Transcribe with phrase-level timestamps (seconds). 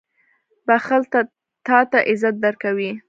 [0.65, 1.01] •بښل
[1.67, 2.91] تا ته عزت درکوي.